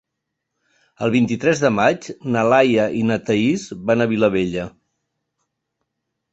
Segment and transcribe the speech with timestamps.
[1.07, 4.69] El vint-i-tres de maig na Laia i na Thaís van a Vilabella.